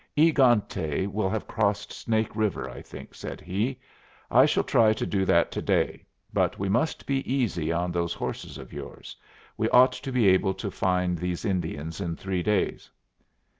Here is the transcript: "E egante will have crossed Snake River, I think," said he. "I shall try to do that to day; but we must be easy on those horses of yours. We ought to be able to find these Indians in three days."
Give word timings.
"E 0.17 0.33
egante 0.33 1.05
will 1.11 1.29
have 1.29 1.45
crossed 1.47 1.93
Snake 1.93 2.35
River, 2.35 2.67
I 2.67 2.81
think," 2.81 3.13
said 3.13 3.39
he. 3.39 3.79
"I 4.31 4.47
shall 4.47 4.63
try 4.63 4.93
to 4.93 5.05
do 5.05 5.25
that 5.25 5.51
to 5.51 5.61
day; 5.61 6.07
but 6.33 6.57
we 6.57 6.67
must 6.69 7.05
be 7.05 7.19
easy 7.31 7.71
on 7.71 7.91
those 7.91 8.15
horses 8.15 8.57
of 8.57 8.73
yours. 8.73 9.15
We 9.57 9.69
ought 9.69 9.91
to 9.93 10.11
be 10.11 10.27
able 10.29 10.55
to 10.55 10.71
find 10.71 11.19
these 11.19 11.45
Indians 11.45 12.01
in 12.01 12.15
three 12.15 12.41
days." 12.41 12.89